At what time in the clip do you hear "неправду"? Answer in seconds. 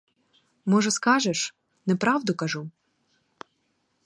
1.87-2.33